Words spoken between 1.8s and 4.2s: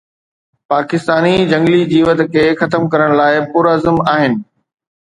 جيوت کي ختم ڪرڻ لاءِ پرعزم